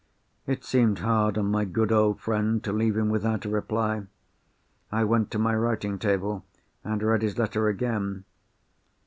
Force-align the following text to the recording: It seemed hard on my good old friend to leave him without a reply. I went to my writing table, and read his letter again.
It 0.47 0.63
seemed 0.65 0.97
hard 0.97 1.37
on 1.37 1.51
my 1.51 1.63
good 1.63 1.91
old 1.91 2.19
friend 2.19 2.63
to 2.63 2.73
leave 2.73 2.97
him 2.97 3.09
without 3.09 3.45
a 3.45 3.49
reply. 3.49 4.07
I 4.91 5.03
went 5.03 5.29
to 5.29 5.37
my 5.37 5.55
writing 5.55 5.99
table, 5.99 6.43
and 6.83 7.03
read 7.03 7.21
his 7.21 7.37
letter 7.37 7.67
again. 7.67 8.25